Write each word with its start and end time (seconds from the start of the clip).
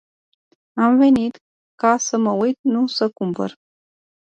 Am 0.75 0.97
venit 0.97 1.39
ca 1.75 1.97
să 1.97 2.17
mă 2.17 2.31
uit, 2.31 2.59
nu 2.61 2.87
să 2.87 3.09
cumpăr. 3.13 3.53